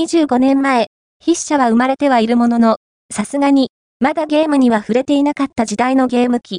[0.00, 0.86] 25年前、
[1.22, 2.76] 筆者は生まれてはいるものの、
[3.12, 6.48] さすがに、まだゲームには触れていなかった時代のゲーム機、